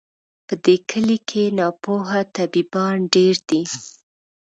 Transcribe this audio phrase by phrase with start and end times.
[0.47, 3.61] په دې کلي کي ناپوه طبیبان ډیر دي